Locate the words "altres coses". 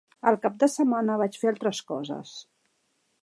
1.53-2.35